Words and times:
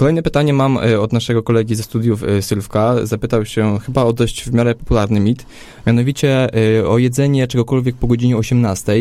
Kolejne 0.00 0.22
pytanie 0.22 0.52
mam 0.52 0.78
e, 0.78 1.00
od 1.00 1.12
naszego 1.12 1.42
kolegi 1.42 1.74
ze 1.74 1.82
studiów 1.82 2.24
e, 2.24 2.42
Sylwka. 2.42 3.06
Zapytał 3.06 3.44
się 3.44 3.78
chyba 3.78 4.04
o 4.04 4.12
dość 4.12 4.44
w 4.44 4.54
miarę 4.54 4.74
popularny 4.74 5.20
mit, 5.20 5.46
mianowicie 5.86 6.48
e, 6.78 6.88
o 6.88 6.98
jedzenie 6.98 7.46
czegokolwiek 7.46 7.96
po 7.96 8.06
godzinie 8.06 8.36
18. 8.36 8.92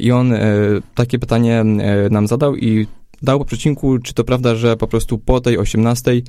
I 0.00 0.12
on 0.12 0.32
takie 0.94 1.18
pytanie 1.18 1.64
nam 2.10 2.26
zadał 2.26 2.56
i 2.56 2.86
dał 3.22 3.38
po 3.38 3.44
przecinku, 3.44 3.98
czy 3.98 4.14
to 4.14 4.24
prawda, 4.24 4.54
że 4.54 4.76
po 4.76 4.86
prostu 4.86 5.18
po 5.18 5.40
tej 5.40 5.58
18 5.58 6.22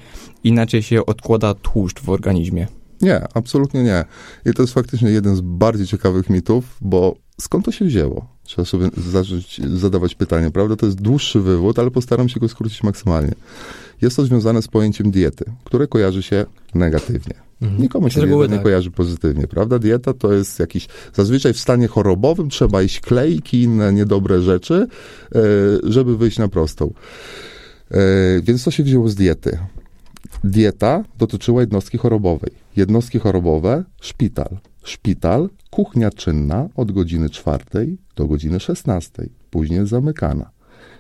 inaczej 0.43 0.83
się 0.83 1.05
odkłada 1.05 1.53
tłuszcz 1.53 2.01
w 2.01 2.09
organizmie. 2.09 2.67
Nie, 3.01 3.21
absolutnie 3.33 3.83
nie. 3.83 4.05
I 4.45 4.53
to 4.53 4.63
jest 4.63 4.73
faktycznie 4.73 5.09
jeden 5.09 5.35
z 5.35 5.41
bardziej 5.41 5.87
ciekawych 5.87 6.29
mitów, 6.29 6.77
bo 6.81 7.15
skąd 7.41 7.65
to 7.65 7.71
się 7.71 7.85
wzięło? 7.85 8.27
Trzeba 8.43 8.65
sobie 8.65 8.89
zacząć 8.97 9.61
zadawać 9.77 10.15
pytanie, 10.15 10.51
prawda? 10.51 10.75
To 10.75 10.85
jest 10.85 11.01
dłuższy 11.01 11.41
wywód, 11.41 11.79
ale 11.79 11.91
postaram 11.91 12.29
się 12.29 12.39
go 12.39 12.49
skrócić 12.49 12.83
maksymalnie. 12.83 13.33
Jest 14.01 14.15
to 14.15 14.25
związane 14.25 14.61
z 14.61 14.67
pojęciem 14.67 15.11
diety, 15.11 15.45
które 15.63 15.87
kojarzy 15.87 16.23
się 16.23 16.45
negatywnie. 16.75 17.33
Mhm. 17.61 17.81
Nikomu 17.81 18.09
się 18.09 18.21
dieta 18.21 18.41
tak. 18.41 18.51
nie 18.51 18.59
kojarzy 18.59 18.91
pozytywnie, 18.91 19.47
prawda? 19.47 19.79
Dieta 19.79 20.13
to 20.13 20.33
jest 20.33 20.59
jakiś, 20.59 20.87
zazwyczaj 21.13 21.53
w 21.53 21.59
stanie 21.59 21.87
chorobowym 21.87 22.49
trzeba 22.49 22.81
iść 22.81 22.99
klejki, 22.99 23.57
i 23.57 23.63
inne 23.63 23.93
niedobre 23.93 24.41
rzeczy, 24.41 24.87
e, 25.35 25.39
żeby 25.83 26.17
wyjść 26.17 26.39
na 26.39 26.47
prostą. 26.47 26.93
E, 27.91 27.97
więc 28.41 28.63
to 28.63 28.71
się 28.71 28.83
wzięło 28.83 29.09
z 29.09 29.15
diety. 29.15 29.57
Dieta 30.43 31.03
dotyczyła 31.17 31.61
jednostki 31.61 31.97
chorobowej. 31.97 32.51
Jednostki 32.75 33.19
chorobowe, 33.19 33.83
szpital. 34.01 34.57
Szpital, 34.83 35.49
kuchnia 35.69 36.11
czynna 36.11 36.69
od 36.75 36.91
godziny 36.91 37.29
czwartej 37.29 37.97
do 38.15 38.27
godziny 38.27 38.59
szesnastej. 38.59 39.29
Później 39.49 39.87
zamykana. 39.87 40.49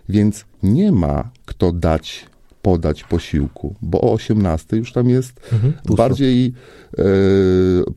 Więc 0.09 0.45
nie 0.63 0.91
ma 0.91 1.31
kto 1.45 1.71
dać 1.71 2.25
podać 2.61 3.03
posiłku, 3.03 3.75
bo 3.81 4.01
o 4.01 4.13
18 4.13 4.77
już 4.77 4.93
tam 4.93 5.09
jest 5.09 5.33
mhm, 5.53 5.73
bardziej 5.97 6.53
e, 6.97 7.03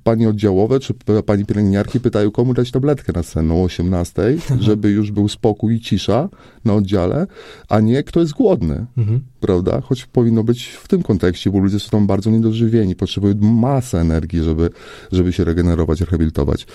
pani 0.02 0.26
oddziałowe 0.26 0.80
czy 0.80 0.94
pani 1.26 1.44
pielęgniarki 1.44 2.00
pytają, 2.00 2.30
komu 2.30 2.54
dać 2.54 2.70
tabletkę 2.70 3.12
na 3.12 3.22
senną 3.22 3.60
o 3.60 3.64
18, 3.64 4.22
mhm. 4.22 4.62
żeby 4.62 4.90
już 4.90 5.10
był 5.10 5.28
spokój 5.28 5.74
i 5.74 5.80
cisza 5.80 6.28
na 6.64 6.74
oddziale, 6.74 7.26
a 7.68 7.80
nie 7.80 8.02
kto 8.02 8.20
jest 8.20 8.32
głodny, 8.32 8.86
mhm. 8.98 9.20
prawda? 9.40 9.80
Choć 9.80 10.06
powinno 10.06 10.44
być 10.44 10.66
w 10.66 10.88
tym 10.88 11.02
kontekście, 11.02 11.50
bo 11.50 11.58
ludzie 11.58 11.80
są 11.80 11.90
tam 11.90 12.06
bardzo 12.06 12.30
niedożywieni, 12.30 12.96
potrzebują 12.96 13.34
masę 13.40 14.00
energii, 14.00 14.42
żeby, 14.42 14.70
żeby 15.12 15.32
się 15.32 15.44
regenerować, 15.44 16.00
rehabilitować. 16.00 16.66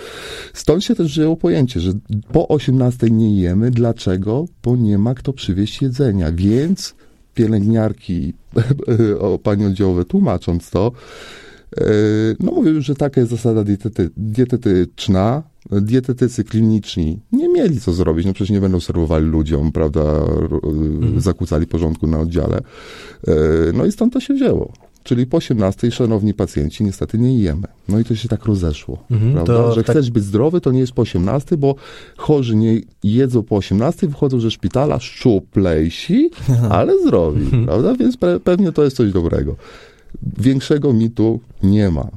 Stąd 0.54 0.84
się 0.84 0.96
też 0.96 1.08
wzięło 1.08 1.38
pojęcie, 1.38 1.80
że 1.80 1.92
po 2.32 2.48
18 2.48 3.10
nie 3.10 3.42
jemy. 3.42 3.72
Dlaczego? 3.72 4.46
Bo 4.64 4.76
nie 4.76 4.98
ma 4.98 5.16
kto 5.16 5.34
przywieźć 5.34 5.82
jedzenia, 5.82 6.32
więc 6.32 6.96
pielęgniarki, 7.40 8.34
o 9.20 9.40
oddziałowe 9.68 10.06
tłumacząc 10.06 10.70
to, 10.70 10.92
e, 11.78 11.84
no 12.40 12.52
mówił, 12.52 12.82
że 12.82 12.96
taka 12.96 13.22
jest 13.22 13.32
zasada 13.32 13.64
dietety, 13.64 14.10
dietetyczna. 14.18 15.44
Dietetycy 15.72 16.44
kliniczni 16.44 17.20
nie 17.32 17.50
mieli 17.50 17.80
co 17.80 17.94
zrobić, 17.94 18.26
no 18.26 18.34
przecież 18.34 18.50
nie 18.50 18.62
będą 18.62 18.80
serwowali 18.80 19.26
ludziom, 19.26 19.72
prawda, 19.72 20.02
mhm. 20.64 21.22
zakłócali 21.22 21.68
porządku 21.68 22.08
na 22.08 22.20
oddziale. 22.20 22.58
E, 23.28 23.34
no 23.74 23.86
i 23.86 23.92
stąd 23.92 24.14
to 24.14 24.20
się 24.20 24.34
wzięło. 24.34 24.74
Czyli 25.04 25.28
po 25.28 25.38
18, 25.38 25.92
szanowni 25.92 26.34
pacjenci, 26.34 26.84
niestety 26.84 27.18
nie 27.18 27.40
jemy. 27.40 27.68
No 27.88 28.00
i 28.00 28.04
to 28.06 28.16
się 28.16 28.30
tak 28.30 28.46
rozeszło, 28.46 29.04
mhm, 29.12 29.34
prawda? 29.34 29.72
Że 29.72 29.84
tak... 29.84 29.96
chcesz 29.96 30.12
być 30.12 30.24
zdrowy, 30.24 30.62
to 30.62 30.72
nie 30.72 30.80
jest 30.80 30.92
po 30.92 31.02
18, 31.02 31.58
bo 31.58 31.76
chorzy 32.18 32.56
nie 32.56 32.82
jedzą 33.04 33.44
po 33.44 33.56
18, 33.56 34.08
wychodzą 34.08 34.40
ze 34.40 34.52
szpitala 34.52 35.00
szczuplejsi, 35.00 36.30
ale 36.70 37.00
zdrowi, 37.02 37.42
mhm. 37.42 37.66
prawda? 37.66 37.96
Więc 37.96 38.18
pe 38.18 38.40
pewnie 38.40 38.72
to 38.72 38.84
jest 38.84 38.96
coś 38.96 39.12
dobrego. 39.12 39.56
Większego 40.38 40.94
mitu 40.94 41.40
nie 41.64 41.90
ma. 41.90 42.08